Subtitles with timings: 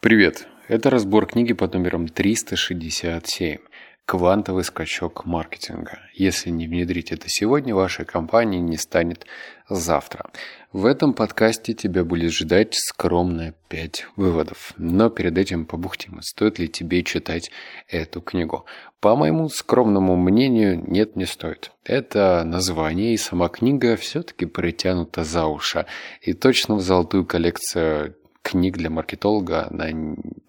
[0.00, 0.46] Привет!
[0.68, 3.58] Это разбор книги под номером 367
[4.04, 5.98] «Квантовый скачок маркетинга».
[6.14, 9.26] Если не внедрить это сегодня, вашей компании не станет
[9.68, 10.30] завтра.
[10.72, 14.74] В этом подкасте тебя будет ждать скромная 5 выводов.
[14.76, 17.50] Но перед этим побухтим, стоит ли тебе читать
[17.88, 18.66] эту книгу.
[19.00, 21.72] По моему скромному мнению, нет, не стоит.
[21.84, 25.86] Это название и сама книга все-таки притянута за уши.
[26.20, 28.14] И точно в золотую коллекцию
[28.46, 29.88] книг для маркетолога, она,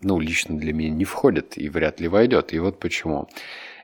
[0.02, 2.54] ну, лично для меня не входит и вряд ли войдет.
[2.54, 3.28] И вот почему.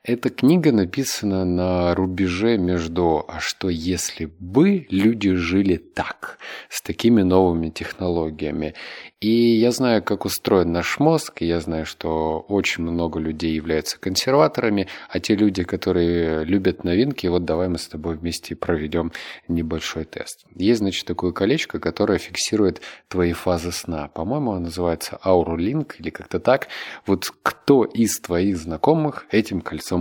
[0.06, 7.22] Эта книга написана на рубеже между «а что если бы люди жили так, с такими
[7.22, 8.74] новыми технологиями?»
[9.22, 14.90] И я знаю, как устроен наш мозг, я знаю, что очень много людей являются консерваторами,
[15.08, 19.14] а те люди, которые любят новинки, вот давай мы с тобой вместе проведем
[19.48, 20.46] небольшой тест.
[20.54, 24.10] Есть, значит, такое колечко, которое фиксирует твои фазы сна.
[24.10, 26.68] По-моему, оно называется Auralink или как-то так.
[27.06, 29.92] Вот кто из твоих знакомых этим кольцом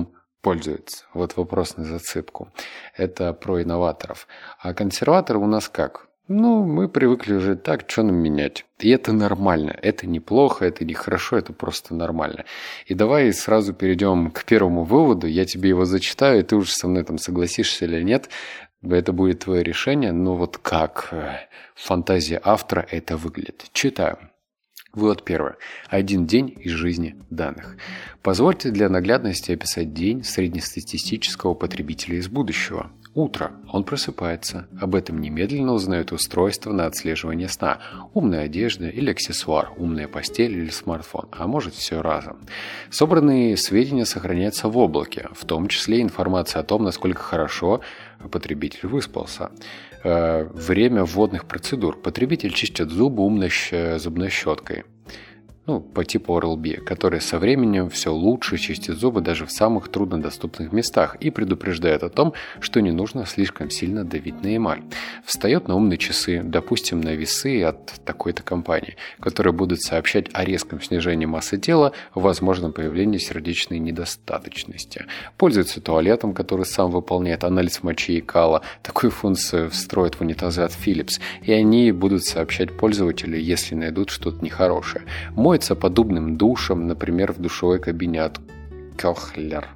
[0.42, 1.04] пользуется?
[1.14, 2.48] Вот вопрос на зацепку.
[2.96, 4.26] Это про инноваторов.
[4.58, 6.08] А консерваторы у нас как?
[6.28, 8.64] Ну, мы привыкли жить так, что нам менять.
[8.78, 9.76] И это нормально.
[9.82, 12.44] Это неплохо, это не хорошо, это просто нормально.
[12.86, 15.26] И давай сразу перейдем к первому выводу.
[15.26, 18.28] Я тебе его зачитаю, и ты уже со мной там согласишься или нет.
[18.82, 20.12] Это будет твое решение.
[20.12, 21.38] Но вот как э,
[21.74, 23.66] фантазия автора это выглядит.
[23.72, 24.18] Читаю.
[24.94, 25.54] Вывод первый.
[25.88, 27.78] Один день из жизни данных.
[28.20, 32.90] Позвольте для наглядности описать день среднестатистического потребителя из будущего.
[33.14, 33.52] Утро.
[33.70, 34.68] Он просыпается.
[34.78, 37.78] Об этом немедленно узнает устройство на отслеживание сна.
[38.12, 42.38] Умная одежда или аксессуар, умная постель или смартфон, а может все разом.
[42.90, 47.80] Собранные сведения сохраняются в облаке, в том числе информация о том, насколько хорошо
[48.30, 49.50] потребитель выспался.
[50.04, 51.96] Э, время вводных процедур.
[51.96, 53.50] Потребитель чистит зубы умной
[53.98, 54.84] зубной щеткой
[55.66, 60.72] ну, по типу Oral-B, который со временем все лучше чистит зубы даже в самых труднодоступных
[60.72, 64.82] местах и предупреждает о том, что не нужно слишком сильно давить на эмаль.
[65.24, 70.82] Встает на умные часы, допустим, на весы от такой-то компании, которые будут сообщать о резком
[70.82, 75.06] снижении массы тела, возможном появлении сердечной недостаточности.
[75.36, 78.62] Пользуется туалетом, который сам выполняет анализ мочи и кала.
[78.82, 84.44] Такую функцию встроит в унитазы от Philips, и они будут сообщать пользователю, если найдут что-то
[84.44, 85.04] нехорошее
[85.52, 88.40] моется подобным душем, например, в душевой кабине от
[88.96, 89.68] Кохлер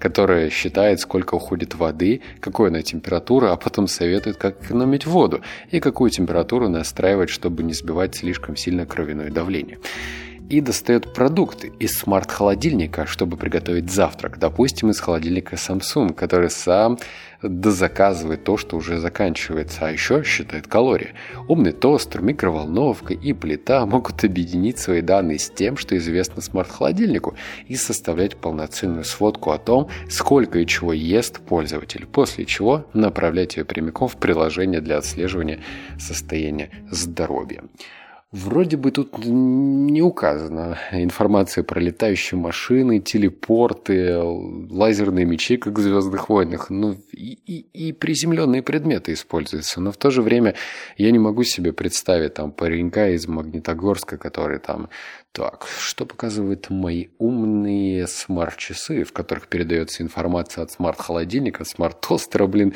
[0.00, 5.78] которая считает, сколько уходит воды, какой она температура, а потом советует, как экономить воду и
[5.78, 9.78] какую температуру настраивать, чтобы не сбивать слишком сильно кровяное давление
[10.50, 14.38] и достает продукты из смарт-холодильника, чтобы приготовить завтрак.
[14.38, 16.98] Допустим, из холодильника Samsung, который сам
[17.42, 21.14] дозаказывает то, что уже заканчивается, а еще считает калории.
[21.48, 27.34] Умный тостер, микроволновка и плита могут объединить свои данные с тем, что известно смарт-холодильнику,
[27.66, 33.64] и составлять полноценную сводку о том, сколько и чего ест пользователь, после чего направлять ее
[33.64, 35.60] прямиком в приложение для отслеживания
[35.98, 37.62] состояния здоровья.
[38.32, 46.28] Вроде бы тут не указана информация про летающие машины, телепорты, лазерные мечи, как в «Звездных
[46.28, 46.70] войнах».
[46.70, 49.80] Ну, и, и, и приземленные предметы используются.
[49.80, 50.54] Но в то же время
[50.96, 54.90] я не могу себе представить там паренька из Магнитогорска, который там
[55.32, 62.74] так, что показывают мои умные смарт-часы, в которых передается информация от смарт-холодильника, смарт-тостера, блин,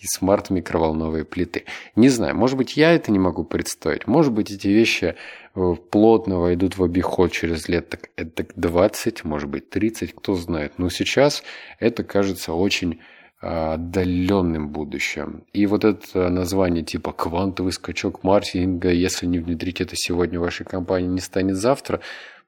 [0.00, 1.64] и смарт-микроволновой плиты.
[1.94, 4.06] Не знаю, может быть, я это не могу представить.
[4.06, 5.16] Может быть, эти вещи
[5.54, 10.74] э, плотно войдут в обиход через лет так, так 20, может быть, 30, кто знает.
[10.78, 11.42] Но сейчас
[11.78, 13.00] это кажется очень
[13.38, 15.44] отдаленным будущем.
[15.52, 20.64] И вот это название типа «квантовый скачок маркетинга», если не внедрить это сегодня в вашей
[20.64, 22.00] компании, не станет завтра,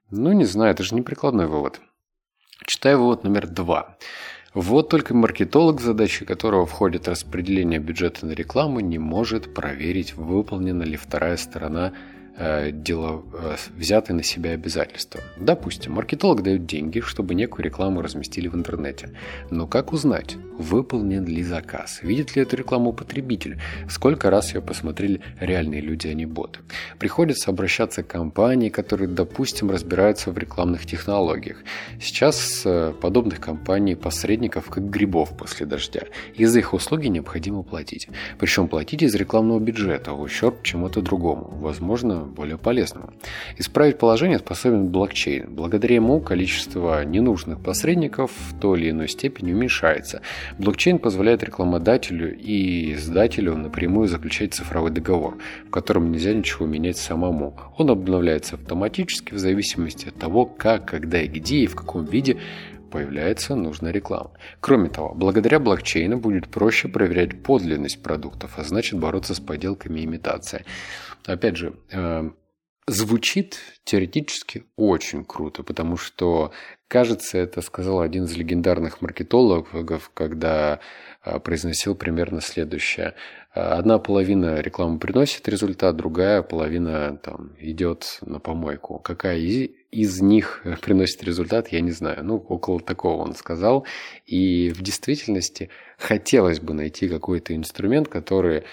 [0.09, 1.79] ну, не знаю, это же не прикладной вывод.
[2.65, 3.97] Читаю вывод номер два.
[4.53, 10.97] Вот только маркетолог, задачей которого входит распределение бюджета на рекламу, не может проверить, выполнена ли
[10.97, 11.93] вторая сторона
[12.71, 15.21] дело, э, взятые на себя обязательства.
[15.37, 19.09] Допустим, маркетолог дает деньги, чтобы некую рекламу разместили в интернете.
[19.49, 21.99] Но как узнать, выполнен ли заказ?
[22.01, 23.59] Видит ли эту рекламу потребитель?
[23.89, 26.59] Сколько раз ее посмотрели реальные люди, а не боты?
[26.97, 31.57] Приходится обращаться к компании, которые, допустим, разбираются в рекламных технологиях.
[31.99, 36.03] Сейчас э, подобных компаний посредников как грибов после дождя.
[36.35, 38.07] И за их услуги необходимо платить.
[38.37, 41.49] Причем платить из рекламного бюджета в ущерб чему-то другому.
[41.59, 43.13] Возможно, более полезного.
[43.57, 45.47] Исправить положение способен блокчейн.
[45.49, 50.21] Благодаря ему количество ненужных посредников в той или иной степени уменьшается.
[50.57, 55.37] Блокчейн позволяет рекламодателю и издателю напрямую заключать цифровой договор,
[55.67, 57.57] в котором нельзя ничего менять самому.
[57.77, 62.37] Он обновляется автоматически в зависимости от того, как, когда и где и в каком виде
[62.89, 64.31] появляется нужная реклама.
[64.59, 70.05] Кроме того, благодаря блокчейну будет проще проверять подлинность продуктов, а значит бороться с подделками и
[70.05, 70.65] имитацией.
[71.25, 72.29] Опять же, э,
[72.87, 76.51] звучит теоретически очень круто, потому что,
[76.87, 80.79] кажется, это сказал один из легендарных маркетологов, когда
[81.23, 83.15] э, произносил примерно следующее.
[83.51, 88.99] Одна половина рекламы приносит результат, другая половина там, идет на помойку.
[88.99, 92.23] Какая из, из них приносит результат, я не знаю.
[92.23, 93.85] Ну, около такого он сказал.
[94.25, 98.63] И в действительности хотелось бы найти какой-то инструмент, который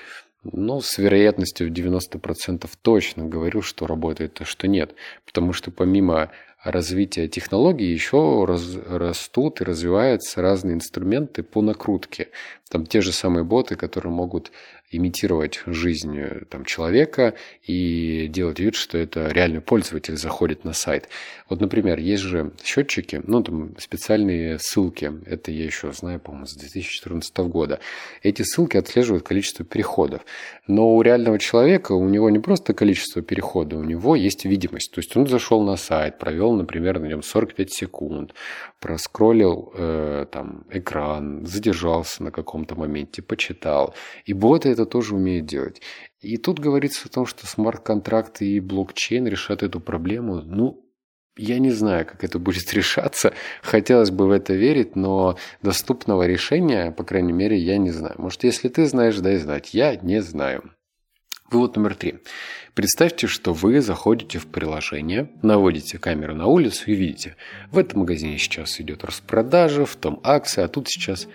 [0.52, 4.94] ну, с вероятностью в 90% точно говорю, что работает, а что нет.
[5.24, 6.30] Потому что помимо
[6.62, 12.28] развития технологий еще раз, растут и развиваются разные инструменты по накрутке.
[12.68, 14.50] Там те же самые боты, которые могут
[14.96, 21.08] имитировать жизнь э, там, человека и делать вид, что это реальный пользователь заходит на сайт.
[21.48, 26.54] Вот, например, есть же счетчики, ну, там специальные ссылки, это я еще знаю, по-моему, с
[26.54, 27.80] 2014 года.
[28.22, 30.22] Эти ссылки отслеживают количество переходов.
[30.66, 34.92] Но у реального человека, у него не просто количество переходов, у него есть видимость.
[34.92, 38.34] То есть он зашел на сайт, провел, например, на нем 45 секунд,
[38.80, 43.94] проскроллил э, там экран, задержался на каком-то моменте, почитал.
[44.24, 45.82] И боты это тоже умеют делать.
[46.20, 50.42] И тут говорится о том, что смарт-контракты и блокчейн решат эту проблему.
[50.42, 50.86] Ну,
[51.36, 53.34] я не знаю, как это будет решаться.
[53.62, 58.14] Хотелось бы в это верить, но доступного решения, по крайней мере, я не знаю.
[58.18, 59.74] Может, если ты знаешь, дай знать.
[59.74, 60.72] Я не знаю.
[61.50, 62.18] Вывод номер три.
[62.74, 67.36] Представьте, что вы заходите в приложение, наводите камеру на улицу и видите,
[67.70, 71.28] в этом магазине сейчас идет распродажа, в том акция, а тут сейчас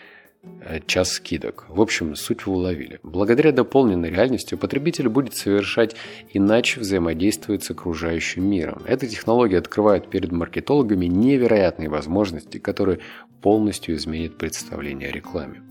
[0.88, 1.65] час скидок.
[1.69, 2.99] В общем, суть вы уловили.
[3.03, 5.95] Благодаря дополненной реальности потребитель будет совершать
[6.33, 8.81] иначе взаимодействовать с окружающим миром.
[8.85, 12.99] Эта технология открывает перед маркетологами невероятные возможности, которые
[13.41, 15.61] полностью изменят представление о рекламе.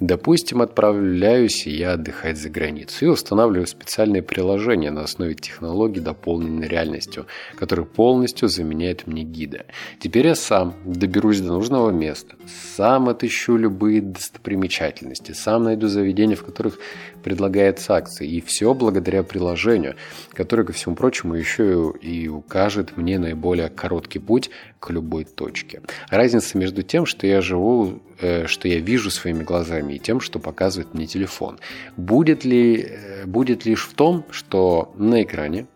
[0.00, 7.26] Допустим, отправляюсь я отдыхать за границу и устанавливаю специальное приложение на основе технологий дополненной реальностью,
[7.56, 9.66] которое полностью заменяет мне гида.
[10.00, 12.36] Теперь я сам доберусь до нужного места,
[12.76, 16.78] сам отыщу любые достопримечательности, сам найду заведения, в которых
[17.22, 18.28] предлагается акции.
[18.28, 19.96] И все благодаря приложению,
[20.32, 24.50] которое, ко всему прочему, еще и укажет мне наиболее короткий путь
[24.80, 25.82] к любой точке.
[26.10, 30.38] Разница между тем, что я живу, э, что я вижу своими глазами, и тем, что
[30.38, 31.58] показывает мне телефон.
[31.96, 35.66] Будет ли, э, будет лишь в том, что на экране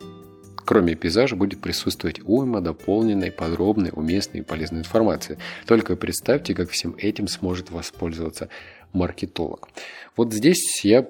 [0.65, 5.39] Кроме пейзажа будет присутствовать уйма дополненной, подробной, уместной и полезной информации.
[5.67, 8.49] Только представьте, как всем этим сможет воспользоваться
[8.93, 9.69] маркетолог.
[10.17, 11.09] Вот здесь я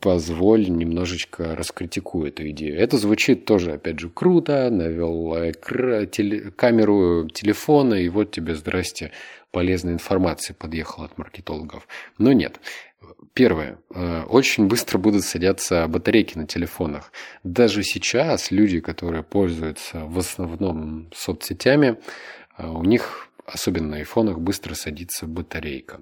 [0.00, 2.78] позволь немножечко раскритикую эту идею.
[2.78, 4.70] Это звучит тоже, опять же, круто.
[4.70, 5.52] Навел
[6.56, 9.12] камеру телефона, и вот тебе, здрасте,
[9.50, 11.88] полезная информация подъехала от маркетологов.
[12.16, 12.60] Но нет.
[13.34, 13.78] Первое.
[13.94, 17.12] Э, очень быстро будут садятся батарейки на телефонах.
[17.44, 21.98] Даже сейчас люди, которые пользуются в основном соцсетями,
[22.56, 26.00] э, у них, особенно на айфонах, быстро садится батарейка.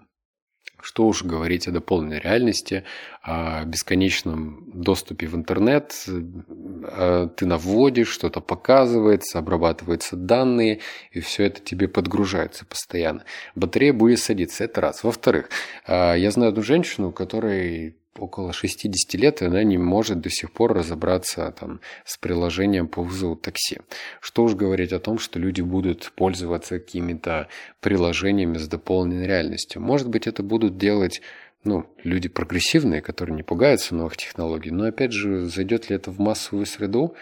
[0.81, 2.85] Что уж говорить о дополненной реальности,
[3.23, 5.95] о бесконечном доступе в интернет.
[6.07, 10.81] Э, ты наводишь, что-то показывается, обрабатываются данные,
[11.11, 13.25] и все это тебе подгружается постоянно.
[13.55, 15.03] Батарея будет садиться, это раз.
[15.03, 15.51] Во-вторых,
[15.87, 20.53] э, я знаю одну женщину, которой около 60 лет, и она не может до сих
[20.53, 23.79] пор разобраться там, с приложением по вызову такси.
[24.21, 27.49] Что уж говорить о том, что люди будут пользоваться какими-то
[27.81, 29.81] приложениями с дополненной реальностью.
[29.81, 31.21] Может быть, это будут делать
[31.65, 36.21] ну, люди прогрессивные, которые не пугаются новых технологий, но опять же, зайдет ли это в
[36.21, 37.17] массовую среду,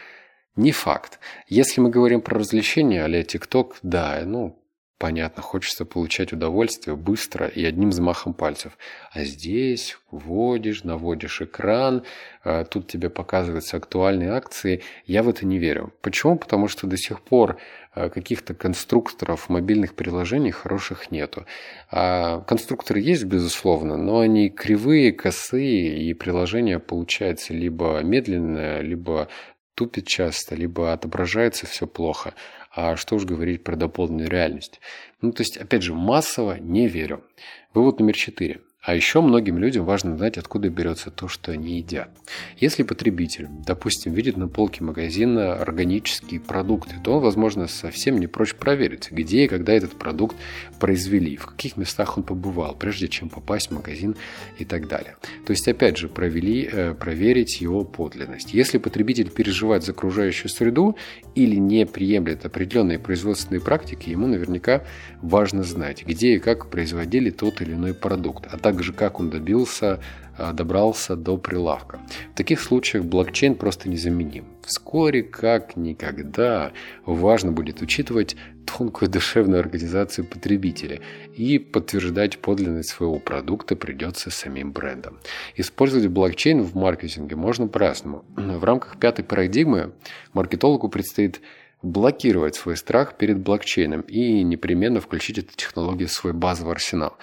[0.57, 1.19] не факт.
[1.49, 4.63] Если мы говорим про развлечения, а-ля TikTok, да, ну,
[4.99, 8.79] Понятно, хочется получать удовольствие быстро и одним взмахом пальцев.
[9.13, 12.05] А здесь вводишь, наводишь экран,
[12.45, 14.83] а тут тебе показываются актуальные акции.
[15.05, 15.93] Я в это не верю.
[16.01, 16.39] Почему?
[16.39, 17.59] Потому что до сих пор
[17.93, 21.45] а, каких-то конструкторов мобильных приложений хороших нету.
[21.91, 29.29] А конструкторы есть, безусловно, но они кривые, косые, и приложение получается либо медленное, либо
[29.75, 32.35] тупит часто, либо отображается все плохо.
[32.75, 34.81] А что уж говорить про дополненную реальность.
[35.21, 37.25] Ну, то есть, опять же, массово не верю.
[37.73, 38.61] Вывод номер четыре.
[38.85, 42.11] А еще многим людям важно знать, откуда берется то, что они едят.
[42.59, 48.55] Если потребитель, допустим, видит на полке магазина органические продукты, то он, возможно, совсем не прочь
[48.55, 50.37] проверить, где и когда этот продукт
[50.79, 54.17] произвели, в каких местах он побывал, прежде чем попасть в магазин
[54.59, 55.17] и так далее.
[55.47, 58.53] То есть, опять же, провели, э, проверить его подлинность.
[58.53, 60.95] Если потребитель переживает за окружающую среду
[61.35, 64.85] или не приемлет определенные производственные практики, ему наверняка
[65.23, 69.31] важно знать, где и как производили тот или иной продукт, а также также как он
[69.31, 70.01] добился,
[70.37, 72.01] а, добрался до прилавка.
[72.33, 74.47] В таких случаях блокчейн просто незаменим.
[74.67, 76.73] Вскоре, как никогда,
[77.07, 78.35] важно будет учитывать
[78.67, 81.01] тонкую душевную организацию потребителя
[81.37, 85.21] и подтверждать подлинность своего продукта придется самим брендам.
[85.55, 88.25] Использовать блокчейн в маркетинге можно по-разному.
[88.35, 89.93] В рамках пятой парадигмы
[90.33, 91.41] маркетологу предстоит
[91.81, 97.17] блокировать свой страх перед блокчейном и непременно включить эту технологию в свой базовый арсенал.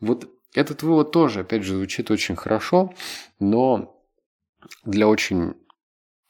[0.00, 2.94] Вот этот вывод тоже, опять же, звучит очень хорошо,
[3.38, 4.02] но
[4.84, 5.54] для очень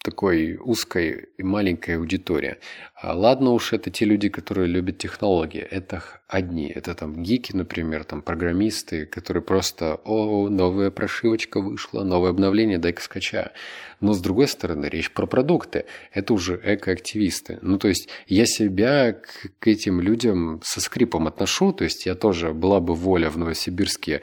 [0.02, 2.56] такой узкой и маленькой аудитории.
[3.00, 5.60] А ладно уж, это те люди, которые любят технологии.
[5.60, 6.66] Это одни.
[6.66, 13.00] Это там гики, например, там программисты, которые просто «О, новая прошивочка вышла, новое обновление, дай-ка
[13.00, 13.50] скачаю».
[14.00, 15.84] Но с другой стороны, речь про продукты.
[16.12, 17.60] Это уже экоактивисты.
[17.62, 21.72] Ну, то есть я себя к, к этим людям со скрипом отношу.
[21.72, 24.22] То есть я тоже была бы воля в Новосибирске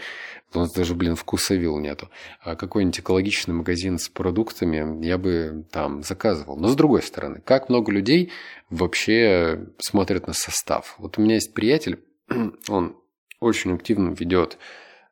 [0.53, 2.09] у нас даже, блин, вкусовил нету.
[2.41, 6.57] А какой-нибудь экологичный магазин с продуктами я бы там заказывал.
[6.57, 8.31] Но с другой стороны, как много людей
[8.69, 10.95] вообще смотрят на состав.
[10.97, 11.99] Вот у меня есть приятель,
[12.67, 12.97] он
[13.39, 14.57] очень активно ведет,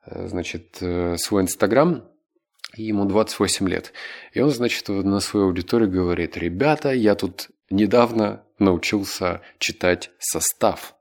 [0.06, 2.04] э, значит, э, свой Инстаграм,
[2.76, 3.94] ему 28 лет.
[4.34, 10.96] И он, значит, на свою аудиторию говорит, ребята, я тут недавно научился читать состав.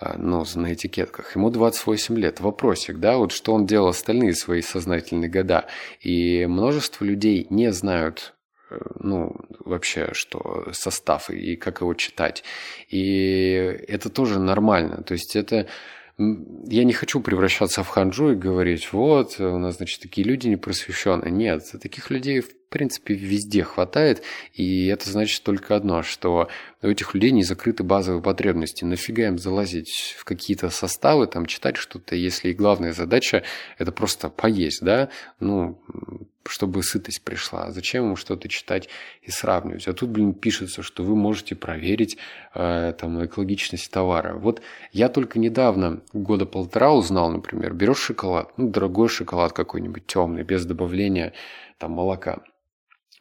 [0.00, 1.34] А, ну, на этикетках.
[1.34, 2.40] Ему 28 лет.
[2.40, 5.66] Вопросик, да, вот что он делал остальные свои сознательные года.
[6.00, 8.34] И множество людей не знают
[8.70, 12.44] э, ну, вообще, что состав и как его читать.
[12.88, 13.50] И
[13.88, 15.02] это тоже нормально.
[15.02, 15.66] То есть это
[16.18, 21.30] я не хочу превращаться в ханжу и говорить, вот, у нас, значит, такие люди непросвещенные.
[21.30, 24.22] Нет, таких людей, в принципе, везде хватает,
[24.52, 26.48] и это значит только одно, что
[26.82, 28.84] у этих людей не закрыты базовые потребности.
[28.84, 33.42] Нафига им залазить в какие-то составы, там, читать что-то, если главная задача–
[33.78, 35.08] это просто поесть, да?
[35.40, 35.80] Ну,
[36.46, 37.70] чтобы сытость пришла.
[37.70, 38.90] Зачем ему что-то читать
[39.22, 39.88] и сравнивать?
[39.88, 42.18] А тут, блин, пишется, что вы можете проверить
[42.54, 44.34] э, там, экологичность товара.
[44.34, 44.60] Вот
[44.92, 50.66] я только недавно, года полтора узнал, например, берешь шоколад, ну, дорогой шоколад какой-нибудь темный, без
[50.66, 51.32] добавления
[51.78, 52.40] там молока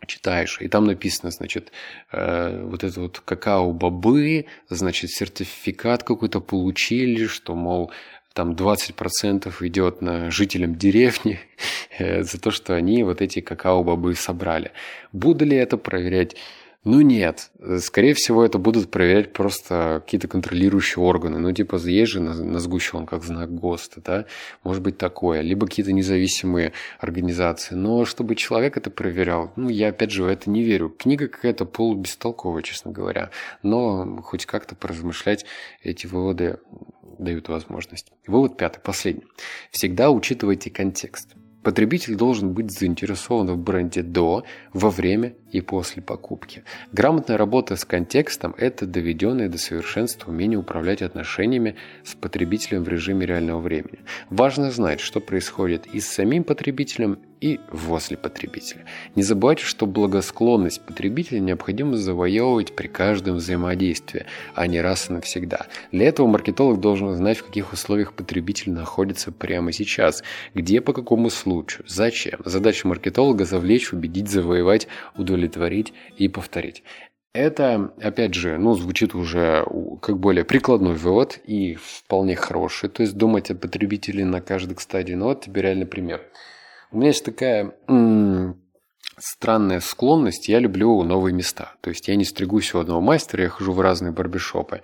[0.06, 1.72] читаешь, и там написано, значит,
[2.12, 7.92] э, вот это вот какао-бобы, значит, сертификат какой-то получили, что, мол,
[8.34, 11.40] там 20% идет на жителям деревни
[11.98, 14.72] э, за то, что они вот эти какао-бобы собрали.
[15.12, 16.36] Буду ли это проверять?
[16.88, 21.38] Ну нет, скорее всего это будут проверять просто какие-то контролирующие органы.
[21.38, 24.26] Ну типа есть же на, на сгущенках знак ГОСТа, да,
[24.64, 25.42] может быть такое.
[25.42, 27.76] Либо какие-то независимые организации.
[27.76, 30.88] Но чтобы человек это проверял, ну я опять же в это не верю.
[30.88, 33.32] Книга какая-то полубестолковая, честно говоря.
[33.64, 35.46] Но хоть как-то поразмышлять
[35.84, 36.60] эти выводы
[37.20, 38.14] дают возможность.
[38.28, 39.26] Вывод пятый, последний.
[39.72, 41.36] Всегда учитывайте контекст.
[41.68, 46.64] Потребитель должен быть заинтересован в бренде до, во время и после покупки.
[46.92, 53.26] Грамотная работа с контекстом– это доведенное до совершенства умение управлять отношениями с потребителем в режиме
[53.26, 54.00] реального времени.
[54.30, 58.86] Важно знать, что происходит и с самим потребителем, и возле потребителя.
[59.14, 64.26] Не забывайте, что благосклонность потребителя необходимо завоевывать при каждом взаимодействии,
[64.56, 65.68] а не раз и навсегда.
[65.92, 70.24] Для этого маркетолог должен знать, в каких условиях потребитель находится прямо сейчас,
[70.56, 72.40] где, по какому случаю, зачем.
[72.44, 76.84] Задача маркетолога– завлечь, убедить, завоевать, удовлетворить удовлетворить и повторить.
[77.34, 79.64] Это, опять же, ну, звучит уже
[80.02, 82.90] как более прикладной вывод и вполне хороший.
[82.90, 85.14] То есть думать о потребителе на каждой стадии.
[85.14, 86.22] Ну вот тебе реальный пример.
[86.92, 88.60] У меня есть такая м-
[89.20, 90.48] странная склонность.
[90.48, 91.74] Я люблю новые места.
[91.82, 94.82] То есть я не стригусь у одного мастера, я хожу в разные барбершопы.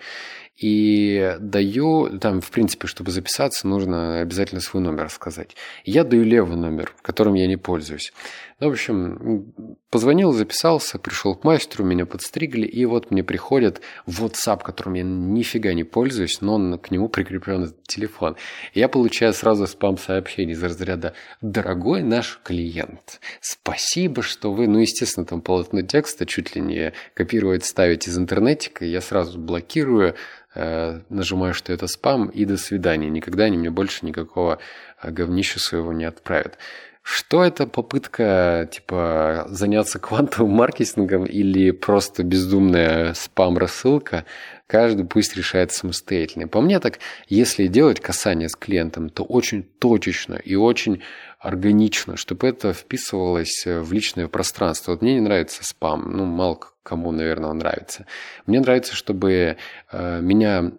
[0.55, 5.55] И даю, там, в принципе, чтобы записаться, нужно обязательно свой номер сказать.
[5.83, 8.13] Я даю левый номер, которым я не пользуюсь.
[8.63, 9.53] В общем,
[9.89, 15.73] позвонил, записался, пришел к мастеру, меня подстригли, и вот мне приходит WhatsApp, которым я нифига
[15.73, 18.37] не пользуюсь, но он, к нему прикреплен телефон.
[18.73, 25.41] Я получаю сразу спам-сообщение из разряда «Дорогой наш клиент, спасибо, что вы...» Ну, естественно, там
[25.41, 30.15] полотно текста чуть ли не копировать, ставить из интернетика, я сразу блокирую,
[30.55, 33.09] э, нажимаю, что это спам, и до свидания.
[33.09, 34.59] Никогда они мне больше никакого
[35.01, 36.57] э, говнища своего не отправят.
[37.03, 44.23] Что это попытка, типа, заняться квантовым маркетингом или просто бездумная спам-рассылка?
[44.67, 46.47] Каждый пусть решает самостоятельно.
[46.47, 51.03] По мне так, если делать касание с клиентом, то очень точечно и очень
[51.39, 54.93] органично, чтобы это вписывалось в личное пространство.
[54.93, 58.05] Вот мне не нравится спам, ну, мало кому, наверное, нравится.
[58.45, 59.57] Мне нравится, чтобы
[59.91, 60.71] э, меня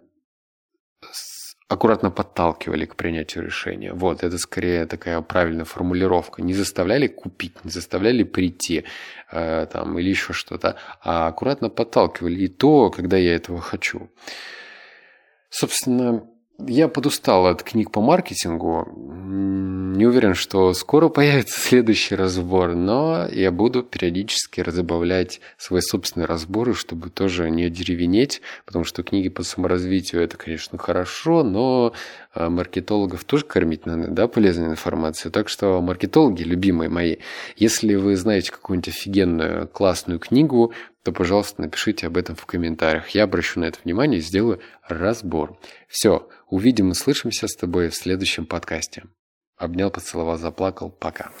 [1.67, 3.93] аккуратно подталкивали к принятию решения.
[3.93, 6.41] Вот, это скорее такая правильная формулировка.
[6.41, 8.85] Не заставляли купить, не заставляли прийти
[9.31, 12.35] э, там, или еще что-то, а аккуратно подталкивали.
[12.35, 14.09] И то, когда я этого хочу.
[15.49, 16.27] Собственно,
[16.59, 18.87] я подустал от книг по маркетингу.
[18.95, 26.73] Не уверен, что скоро появится следующий разбор, но я буду периодически разбавлять свои собственные разборы,
[26.73, 31.93] чтобы тоже не одеревенеть, потому что книги по саморазвитию это, конечно, хорошо, но
[32.33, 35.31] а, маркетологов тоже кормить надо, да, полезной информацией.
[35.31, 37.17] Так что маркетологи, любимые мои,
[37.55, 40.73] если вы знаете какую-нибудь офигенную классную книгу,
[41.05, 43.09] то, пожалуйста, напишите об этом в комментариях.
[43.09, 45.55] Я обращу на это внимание и сделаю разбор.
[45.87, 49.03] Все, увидим и слышимся с тобой в следующем подкасте.
[49.55, 50.89] Обнял, поцеловал, заплакал.
[50.89, 51.31] Пока.